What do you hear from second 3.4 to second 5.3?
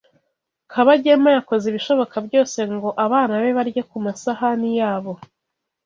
be barye ku masahani yabo.